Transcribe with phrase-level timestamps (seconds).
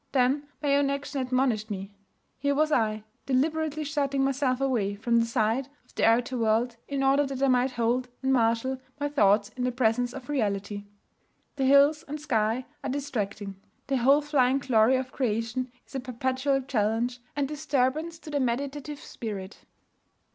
[0.13, 1.91] Then my own action admonished me.
[2.39, 7.03] Here was I, deliberately shutting myself away from the sight of the outer world in
[7.03, 10.85] order that I might hold and marshal my thoughts in the presence of reality.
[11.57, 16.63] The hills and sky are distracting; the whole flying glory of creation is a perpetual
[16.63, 19.65] challenge and disturbance to the meditative spirit.